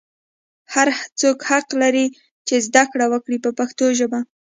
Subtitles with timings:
[0.73, 0.87] هر
[1.19, 2.05] څوک حق لري
[2.47, 4.19] چې زده کړه وکړي په پښتو ژبه.